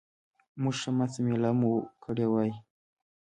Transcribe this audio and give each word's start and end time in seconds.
موږ 0.61 0.75
ښه 0.81 0.89
مسته 0.97 1.19
مېله 1.25 1.51
مو 1.59 1.71
کړې 2.03 2.25
وای. 2.31 2.51